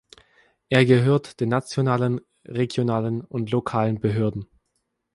Er 0.69 0.83
gehört 0.83 1.39
den 1.41 1.49
nationalen, 1.49 2.21
regionalen 2.47 3.21
und 3.23 3.51
lokalen 3.51 3.99
Behörden. 3.99 4.47